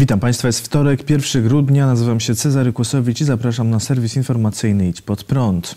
[0.00, 4.88] Witam Państwa, jest wtorek, 1 grudnia, nazywam się Cezary Kłosowicz i zapraszam na serwis informacyjny
[4.88, 5.74] Idź Pod Prąd.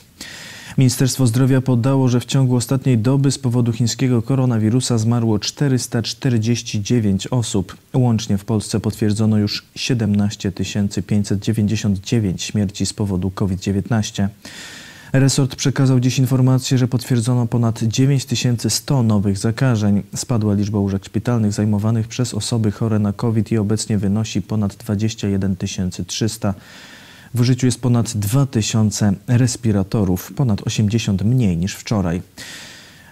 [0.78, 7.78] Ministerstwo Zdrowia podało, że w ciągu ostatniej doby z powodu chińskiego koronawirusa zmarło 449 osób.
[7.94, 10.52] Łącznie w Polsce potwierdzono już 17
[11.08, 14.28] 599 śmierci z powodu COVID-19.
[15.14, 20.04] Resort przekazał dziś informację, że potwierdzono ponad 9100 nowych zakażeń.
[20.16, 25.56] Spadła liczba łóżek szpitalnych zajmowanych przez osoby chore na COVID i obecnie wynosi ponad 21
[26.08, 26.54] 300.
[27.34, 32.22] W użyciu jest ponad 2000 respiratorów, ponad 80 mniej niż wczoraj.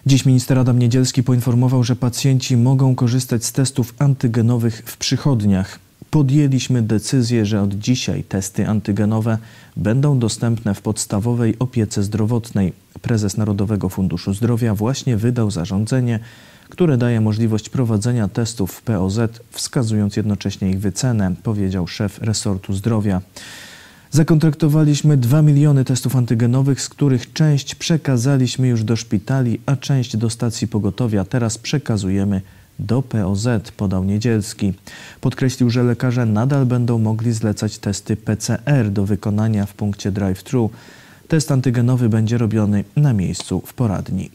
[0.06, 5.80] Dziś minister Adam Niedzielski poinformował, że pacjenci mogą korzystać z testów antygenowych w przychodniach.
[6.12, 9.38] Podjęliśmy decyzję, że od dzisiaj testy antygenowe
[9.78, 12.74] będą dostępne w podstawowej opiece zdrowotnej.
[13.02, 16.20] Prezes Narodowego Funduszu Zdrowia właśnie wydał zarządzenie,
[16.70, 19.20] które daje możliwość prowadzenia testów w POZ,
[19.52, 23.22] wskazując jednocześnie ich wycenę, powiedział szef resortu zdrowia.
[24.12, 30.30] Zakontraktowaliśmy 2 miliony testów antygenowych, z których część przekazaliśmy już do szpitali, a część do
[30.30, 31.26] stacji pogotowia.
[31.26, 32.42] Teraz przekazujemy
[32.80, 34.74] do POZ, podał Niedzielski.
[35.22, 40.70] Podkreślił, że lekarze nadal będą mogli zlecać testy PCR do wykonania w punkcie drive-thru.
[41.28, 44.30] Test antygenowy będzie robiony na miejscu w poradni.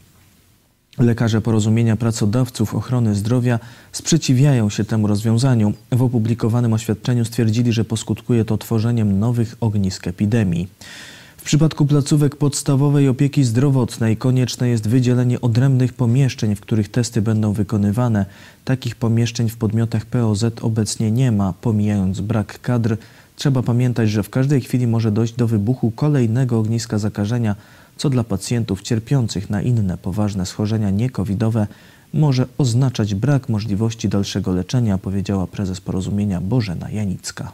[0.97, 3.59] Lekarze Porozumienia Pracodawców Ochrony Zdrowia
[3.91, 5.73] sprzeciwiają się temu rozwiązaniu.
[5.91, 10.67] W opublikowanym oświadczeniu stwierdzili, że poskutkuje to tworzeniem nowych ognisk epidemii.
[11.47, 17.53] W przypadku placówek podstawowej opieki zdrowotnej konieczne jest wydzielenie odrębnych pomieszczeń, w których testy będą
[17.53, 18.25] wykonywane.
[18.65, 22.97] Takich pomieszczeń w podmiotach POZ obecnie nie ma, pomijając brak kadr.
[23.35, 27.55] Trzeba pamiętać, że w każdej chwili może dojść do wybuchu kolejnego ogniska zakażenia,
[27.97, 31.67] co dla pacjentów cierpiących na inne poważne schorzenia niekowidowe
[32.13, 37.51] może oznaczać brak możliwości dalszego leczenia, powiedziała prezes porozumienia Bożena Janicka.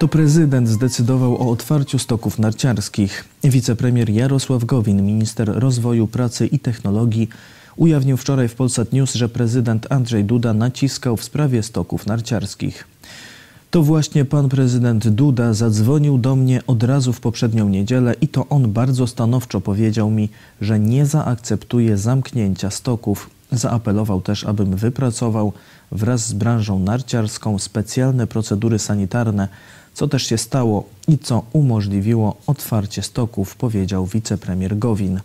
[0.00, 3.24] To prezydent zdecydował o otwarciu stoków narciarskich.
[3.44, 7.28] Wicepremier Jarosław Gowin, minister rozwoju, pracy i technologii,
[7.76, 12.84] ujawnił wczoraj w Polsat News, że prezydent Andrzej Duda naciskał w sprawie stoków narciarskich.
[13.70, 18.48] To właśnie pan prezydent Duda zadzwonił do mnie od razu w poprzednią niedzielę i to
[18.48, 20.28] on bardzo stanowczo powiedział mi,
[20.60, 23.30] że nie zaakceptuje zamknięcia stoków.
[23.52, 25.52] Zaapelował też, abym wypracował
[25.92, 29.48] wraz z branżą narciarską specjalne procedury sanitarne,
[29.94, 35.20] co też się stało i co umożliwiło otwarcie stoków, powiedział wicepremier Gowin.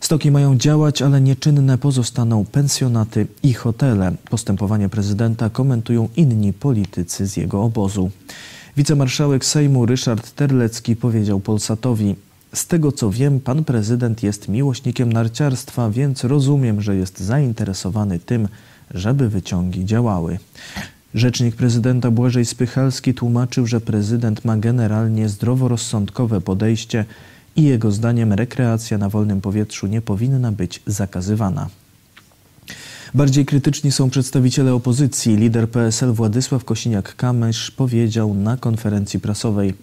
[0.00, 4.12] Stoki mają działać, ale nieczynne pozostaną pensjonaty i hotele.
[4.30, 8.10] Postępowanie prezydenta komentują inni politycy z jego obozu.
[8.76, 12.16] Wicemarszałek Sejmu Ryszard Terlecki powiedział Polsatowi:
[12.54, 18.48] Z tego co wiem, pan prezydent jest miłośnikiem narciarstwa, więc rozumiem, że jest zainteresowany tym,
[18.94, 20.38] żeby wyciągi działały.
[21.14, 27.04] Rzecznik prezydenta Błażej Spychalski tłumaczył, że prezydent ma generalnie zdroworozsądkowe podejście
[27.56, 31.68] i jego zdaniem rekreacja na wolnym powietrzu nie powinna być zakazywana.
[33.14, 35.36] Bardziej krytyczni są przedstawiciele opozycji.
[35.36, 39.74] Lider PSL Władysław Kosiniak-Kamysz powiedział na konferencji prasowej: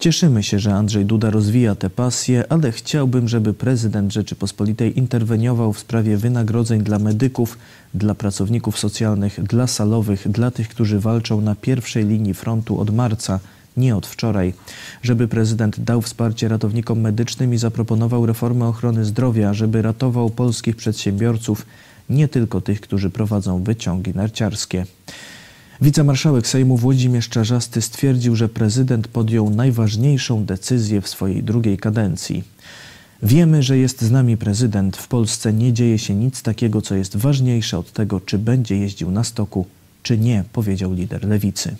[0.00, 5.78] Cieszymy się, że Andrzej Duda rozwija tę pasję, ale chciałbym, żeby prezydent Rzeczypospolitej interweniował w
[5.78, 7.58] sprawie wynagrodzeń dla medyków,
[7.94, 13.40] dla pracowników socjalnych, dla salowych, dla tych, którzy walczą na pierwszej linii frontu od marca
[13.76, 14.54] nie od wczoraj,
[15.02, 21.66] żeby prezydent dał wsparcie ratownikom medycznym i zaproponował reformę ochrony zdrowia, żeby ratował polskich przedsiębiorców,
[22.10, 24.86] nie tylko tych, którzy prowadzą wyciągi narciarskie.
[25.80, 32.44] Wicemarszałek Sejmu Włodzimierz Czarzasty stwierdził, że prezydent podjął najważniejszą decyzję w swojej drugiej kadencji.
[33.22, 34.96] Wiemy, że jest z nami prezydent.
[34.96, 39.10] W Polsce nie dzieje się nic takiego, co jest ważniejsze od tego, czy będzie jeździł
[39.10, 39.66] na stoku,
[40.02, 41.76] czy nie, powiedział lider lewicy.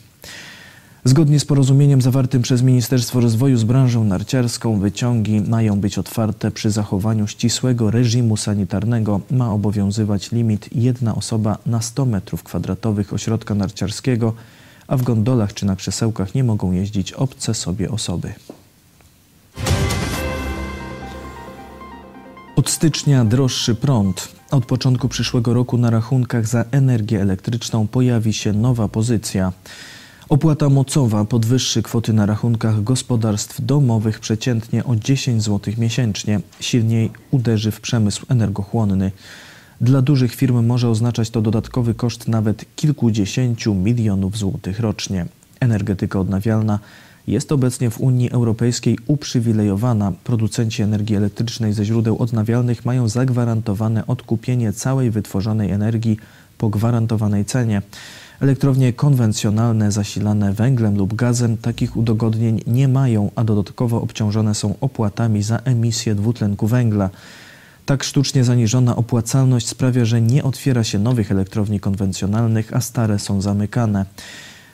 [1.07, 6.71] Zgodnie z porozumieniem zawartym przez Ministerstwo Rozwoju z branżą narciarską, wyciągi mają być otwarte przy
[6.71, 9.21] zachowaniu ścisłego reżimu sanitarnego.
[9.31, 14.33] Ma obowiązywać limit jedna osoba na 100 metrów kwadratowych ośrodka narciarskiego,
[14.87, 18.33] a w gondolach czy na krzesełkach nie mogą jeździć obce sobie osoby.
[22.57, 24.29] Od stycznia droższy prąd.
[24.51, 29.53] Od początku przyszłego roku na rachunkach za energię elektryczną pojawi się nowa pozycja.
[30.29, 36.41] Opłata mocowa podwyższy kwoty na rachunkach gospodarstw domowych przeciętnie o 10 zł miesięcznie.
[36.61, 39.13] Silniej uderzy w przemysł energochłonny.
[39.81, 45.27] Dla dużych firm może oznaczać to dodatkowy koszt nawet kilkudziesięciu milionów złotych rocznie.
[45.61, 46.79] Energetyka odnawialna
[47.27, 50.13] jest obecnie w Unii Europejskiej uprzywilejowana.
[50.25, 56.17] Producenci energii elektrycznej ze źródeł odnawialnych mają zagwarantowane odkupienie całej wytworzonej energii
[56.59, 57.83] po gwarantowanej cenie.
[58.41, 65.43] Elektrownie konwencjonalne zasilane węglem lub gazem takich udogodnień nie mają, a dodatkowo obciążone są opłatami
[65.43, 67.11] za emisję dwutlenku węgla.
[67.87, 73.41] Tak sztucznie zaniżona opłacalność sprawia, że nie otwiera się nowych elektrowni konwencjonalnych, a stare są
[73.41, 74.07] zamykane.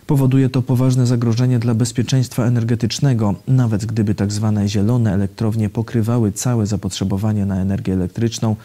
[0.06, 3.35] Powoduje to poważne zagrożenie dla bezpieczeństwa energetycznego.
[3.49, 8.56] Nawet gdyby tak zwane zielone elektrownie pokrywały całe zapotrzebowanie na energię elektryczną,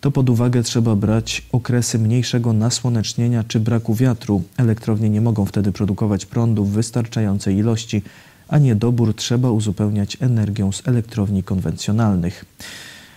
[0.00, 4.42] to pod uwagę trzeba brać okresy mniejszego nasłonecznienia czy braku wiatru.
[4.56, 8.02] Elektrownie nie mogą wtedy produkować prądu w wystarczającej ilości,
[8.48, 12.44] a niedobór trzeba uzupełniać energią z elektrowni konwencjonalnych.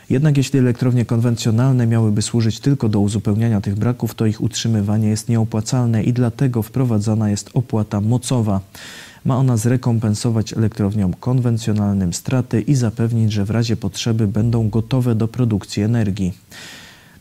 [0.09, 5.29] Jednak jeśli elektrownie konwencjonalne miałyby służyć tylko do uzupełniania tych braków, to ich utrzymywanie jest
[5.29, 8.61] nieopłacalne i dlatego wprowadzana jest opłata mocowa.
[9.25, 15.27] Ma ona zrekompensować elektrowniom konwencjonalnym straty i zapewnić, że w razie potrzeby będą gotowe do
[15.27, 16.33] produkcji energii.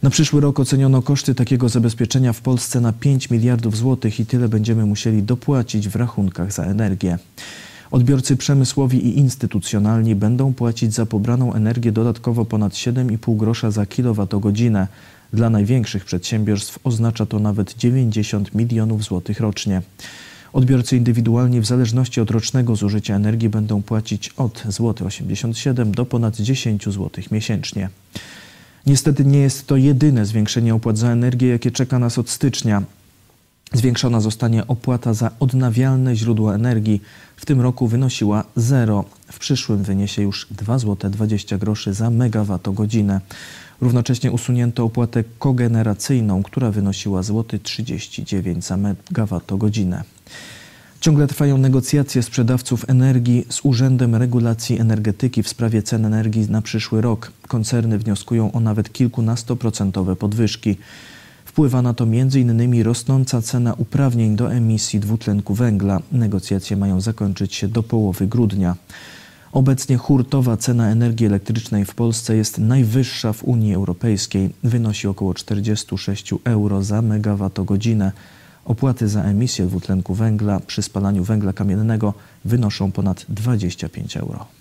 [0.02, 4.48] Na przyszły rok oceniono koszty takiego zabezpieczenia w Polsce na 5 miliardów złotych i tyle
[4.48, 7.18] będziemy musieli dopłacić w rachunkach za energię.
[7.90, 14.88] Odbiorcy przemysłowi i instytucjonalni będą płacić za pobraną energię dodatkowo ponad 7,5 grosza za kilowatogodzinę.
[15.32, 19.82] Dla największych przedsiębiorstw oznacza to nawet 90 milionów złotych rocznie.
[20.52, 26.36] Odbiorcy indywidualni w zależności od rocznego zużycia energii będą płacić od złoty 87 do ponad
[26.36, 27.88] 10 zł miesięcznie.
[28.86, 32.82] Niestety nie jest to jedyne zwiększenie opłat za energię, jakie czeka nas od stycznia.
[33.72, 37.02] Zwiększona zostanie opłata za odnawialne źródła energii.
[37.36, 39.04] W tym roku wynosiła 0.
[39.32, 43.20] W przyszłym wyniesie już 2 zł 20 groszy za megawattogodzinę.
[43.80, 50.02] Równocześnie usunięto opłatę kogeneracyjną, która wynosiła złoty 39 za megawattogodzinę.
[51.00, 57.00] Ciągle trwają negocjacje sprzedawców energii z Urzędem Regulacji Energetyki w sprawie cen energii na przyszły
[57.00, 57.32] rok.
[57.48, 60.76] Koncerny wnioskują o nawet kilkunastoprocentowe podwyżki.
[61.58, 62.82] Wpływa na to m.in.
[62.82, 66.00] rosnąca cena uprawnień do emisji dwutlenku węgla.
[66.12, 68.76] Negocjacje mają zakończyć się do połowy grudnia.
[69.52, 74.50] Obecnie hurtowa cena energii elektrycznej w Polsce jest najwyższa w Unii Europejskiej.
[74.64, 78.12] Wynosi około 46 euro za megawattogodzinę.
[78.64, 82.14] Opłaty za emisję dwutlenku węgla przy spalaniu węgla kamiennego
[82.44, 84.57] wynoszą ponad 25 euro.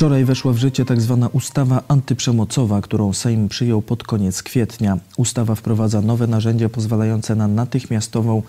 [0.00, 1.18] Wczoraj weszła w życie tzw.
[1.20, 4.98] Tak ustawa antyprzemocowa, którą Sejm przyjął pod koniec kwietnia.
[5.16, 8.42] Ustawa wprowadza nowe narzędzia pozwalające na natychmiastową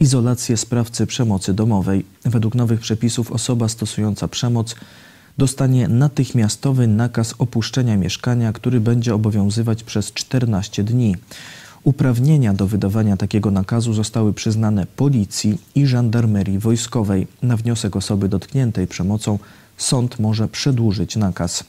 [0.00, 2.04] izolację sprawcy przemocy domowej.
[2.24, 4.74] Według nowych przepisów osoba stosująca przemoc
[5.38, 11.16] dostanie natychmiastowy nakaz opuszczenia mieszkania, który będzie obowiązywać przez 14 dni.
[11.84, 17.26] Uprawnienia do wydawania takiego nakazu zostały przyznane policji i żandarmerii wojskowej.
[17.42, 19.38] Na wniosek osoby dotkniętej przemocą
[19.82, 21.64] sąd może przedłużyć nakaz.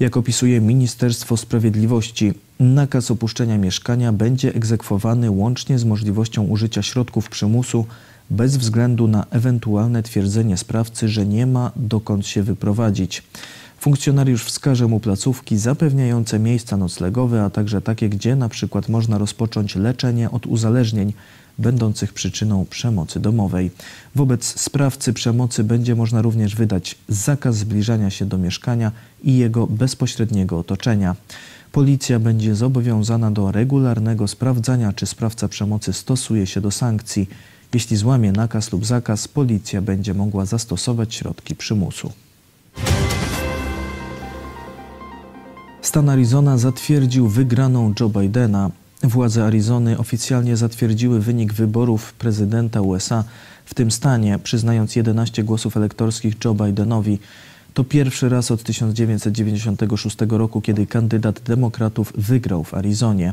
[0.00, 7.86] Jak opisuje Ministerstwo Sprawiedliwości, nakaz opuszczenia mieszkania będzie egzekwowany łącznie z możliwością użycia środków przymusu
[8.30, 13.22] bez względu na ewentualne twierdzenie sprawcy, że nie ma dokąd się wyprowadzić.
[13.78, 19.76] Funkcjonariusz wskaże mu placówki zapewniające miejsca noclegowe, a także takie, gdzie na przykład można rozpocząć
[19.76, 21.12] leczenie od uzależnień
[21.58, 23.70] będących przyczyną przemocy domowej.
[24.14, 28.92] Wobec sprawcy przemocy będzie można również wydać zakaz zbliżania się do mieszkania
[29.24, 31.16] i jego bezpośredniego otoczenia.
[31.72, 37.28] Policja będzie zobowiązana do regularnego sprawdzania, czy sprawca przemocy stosuje się do sankcji.
[37.74, 42.12] Jeśli złamie nakaz lub zakaz, policja będzie mogła zastosować środki przymusu.
[45.82, 48.70] Stan Arizona zatwierdził wygraną Joe Bidena.
[49.08, 53.24] Władze Arizony oficjalnie zatwierdziły wynik wyborów prezydenta USA
[53.64, 57.18] w tym stanie, przyznając 11 głosów elektorskich Joe Bidenowi.
[57.74, 63.32] To pierwszy raz od 1996 roku, kiedy kandydat demokratów wygrał w Arizonie.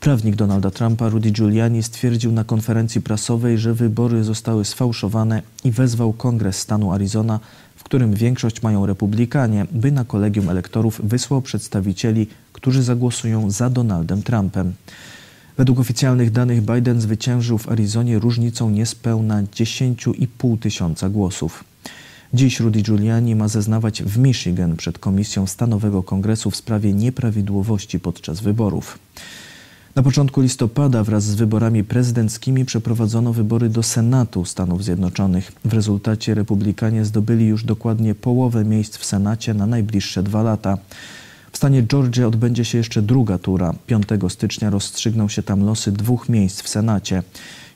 [0.00, 6.12] Prawnik Donalda Trumpa, Rudy Giuliani, stwierdził na konferencji prasowej, że wybory zostały sfałszowane i wezwał
[6.12, 7.40] Kongres stanu Arizona,
[7.78, 14.22] w którym większość mają republikanie, by na kolegium elektorów wysłał przedstawicieli, którzy zagłosują za Donaldem
[14.22, 14.72] Trumpem.
[15.56, 21.64] Według oficjalnych danych Biden zwyciężył w Arizonie różnicą niespełna 10,5 tysiąca głosów.
[22.34, 28.40] Dziś Rudy Giuliani ma zeznawać w Michigan przed Komisją Stanowego Kongresu w sprawie nieprawidłowości podczas
[28.40, 28.98] wyborów.
[29.94, 35.52] Na początku listopada wraz z wyborami prezydenckimi przeprowadzono wybory do Senatu Stanów Zjednoczonych.
[35.64, 40.78] W rezultacie republikanie zdobyli już dokładnie połowę miejsc w Senacie na najbliższe dwa lata.
[41.52, 43.74] W stanie Georgia odbędzie się jeszcze druga tura.
[43.86, 47.22] 5 stycznia rozstrzygną się tam losy dwóch miejsc w Senacie.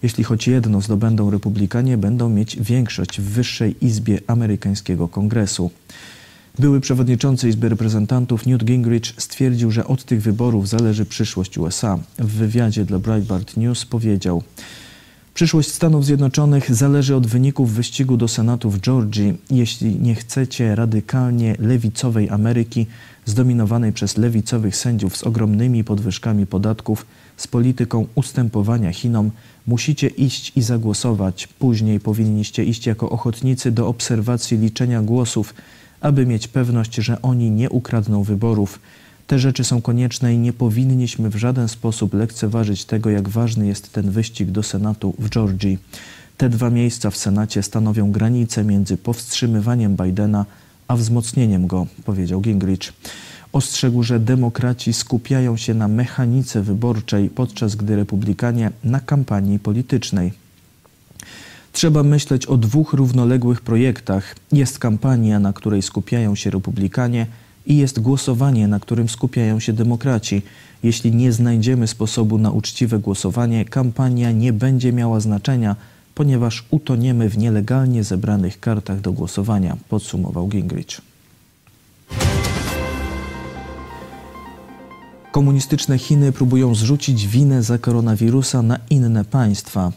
[0.02, 5.70] Jeśli choć jedno zdobędą republikanie, będą mieć większość w wyższej izbie amerykańskiego kongresu.
[6.58, 11.98] Były przewodniczący Izby Reprezentantów Newt Gingrich stwierdził, że od tych wyborów zależy przyszłość USA.
[12.18, 14.42] W wywiadzie dla Breitbart News powiedział:
[15.34, 19.38] Przyszłość Stanów Zjednoczonych zależy od wyników wyścigu do Senatu w Georgii.
[19.50, 22.86] Jeśli nie chcecie radykalnie lewicowej Ameryki,
[23.24, 27.06] zdominowanej przez lewicowych sędziów z ogromnymi podwyżkami podatków,
[27.36, 29.30] z polityką ustępowania Chinom,
[29.66, 31.46] musicie iść i zagłosować.
[31.46, 35.54] Później powinniście iść jako ochotnicy do obserwacji liczenia głosów,
[36.02, 38.78] aby mieć pewność, że oni nie ukradną wyborów.
[39.26, 43.92] Te rzeczy są konieczne i nie powinniśmy w żaden sposób lekceważyć tego, jak ważny jest
[43.92, 45.78] ten wyścig do Senatu w Georgii.
[46.36, 50.46] Te dwa miejsca w Senacie stanowią granicę między powstrzymywaniem Bidena
[50.88, 52.92] a wzmocnieniem go, powiedział Gingrich.
[53.52, 60.32] Ostrzegł, że demokraci skupiają się na mechanice wyborczej, podczas gdy republikanie na kampanii politycznej.
[61.72, 64.36] Trzeba myśleć o dwóch równoległych projektach.
[64.52, 67.26] Jest kampania, na której skupiają się republikanie,
[67.66, 70.42] i jest głosowanie, na którym skupiają się demokraci.
[70.82, 75.76] Jeśli nie znajdziemy sposobu na uczciwe głosowanie, kampania nie będzie miała znaczenia,
[76.14, 81.00] ponieważ utoniemy w nielegalnie zebranych kartach do głosowania, podsumował Gingrich.
[85.32, 89.92] Komunistyczne Chiny próbują zrzucić winę za koronawirusa na inne państwa.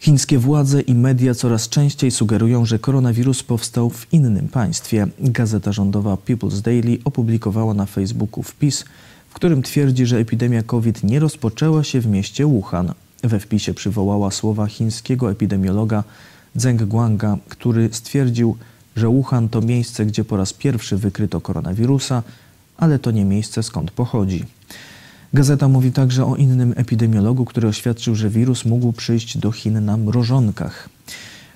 [0.00, 5.06] Chińskie władze i media coraz częściej sugerują, że koronawirus powstał w innym państwie.
[5.18, 8.84] Gazeta rządowa People's Daily opublikowała na Facebooku wpis,
[9.28, 12.92] w którym twierdzi, że epidemia COVID nie rozpoczęła się w mieście Wuhan.
[13.22, 16.04] We wpisie przywołała słowa chińskiego epidemiologa
[16.56, 18.56] Zheng Guanga, który stwierdził,
[18.96, 22.22] że Wuhan to miejsce, gdzie po raz pierwszy wykryto koronawirusa,
[22.76, 24.44] ale to nie miejsce skąd pochodzi.
[25.34, 29.96] Gazeta mówi także o innym epidemiologu, który oświadczył, że wirus mógł przyjść do Chin na
[29.96, 30.88] mrożonkach.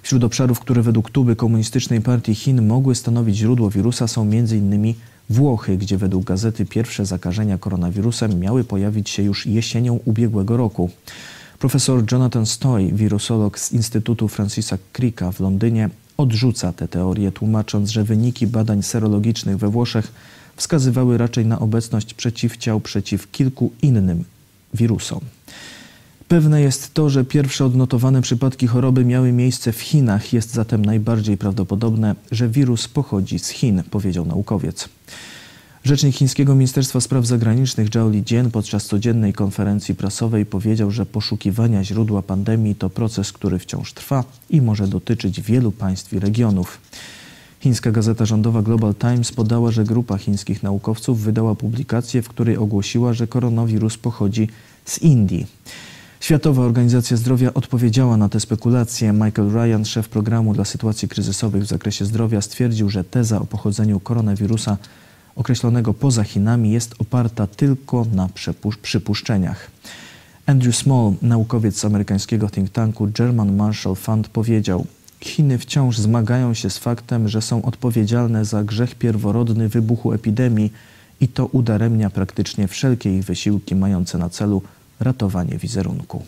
[0.02, 4.94] Wśród obszarów, które według tuby Komunistycznej Partii Chin mogły stanowić źródło wirusa są m.in.
[5.30, 10.90] Włochy, gdzie według gazety pierwsze zakażenia koronawirusem miały pojawić się już jesienią ubiegłego roku.
[11.58, 18.04] Profesor Jonathan Stoy, wirusolog z Instytutu Francisa Cricka w Londynie, odrzuca tę teorię, tłumacząc, że
[18.04, 20.12] wyniki badań serologicznych we Włoszech
[20.56, 24.24] wskazywały raczej na obecność przeciwciał przeciw kilku innym
[24.74, 25.20] wirusom.
[26.28, 30.32] Pewne jest to, że pierwsze odnotowane przypadki choroby miały miejsce w Chinach.
[30.32, 34.88] Jest zatem najbardziej prawdopodobne, że wirus pochodzi z Chin, powiedział naukowiec.
[35.84, 42.22] Rzecznik chińskiego Ministerstwa Spraw Zagranicznych Zhao Lijian podczas codziennej konferencji prasowej powiedział, że poszukiwania źródła
[42.22, 46.80] pandemii to proces, który wciąż trwa i może dotyczyć wielu państw i regionów.
[47.64, 53.12] Chińska gazeta rządowa Global Times podała, że grupa chińskich naukowców wydała publikację, w której ogłosiła,
[53.12, 54.48] że koronawirus pochodzi
[54.84, 55.46] z Indii.
[56.20, 59.12] Światowa Organizacja Zdrowia odpowiedziała na te spekulacje.
[59.12, 64.00] Michael Ryan, szef programu dla sytuacji kryzysowych w zakresie zdrowia, stwierdził, że teza o pochodzeniu
[64.00, 64.76] koronawirusa
[65.36, 68.28] określonego poza Chinami jest oparta tylko na
[68.82, 69.70] przypuszczeniach.
[70.46, 74.86] Andrew Small, naukowiec z amerykańskiego think tanku German Marshall Fund, powiedział:
[75.24, 80.72] Chiny wciąż zmagają się z faktem, że są odpowiedzialne za grzech pierworodny wybuchu epidemii
[81.20, 84.62] i to udaremnia praktycznie wszelkie ich wysiłki mające na celu
[85.00, 86.22] ratowanie wizerunku.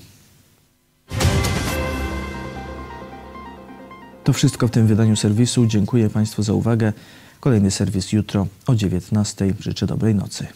[4.25, 5.67] To wszystko w tym wydaniu serwisu.
[5.67, 6.93] Dziękuję Państwu za uwagę.
[7.41, 9.53] Kolejny serwis jutro o 19:00.
[9.61, 10.47] Życzę dobrej nocy.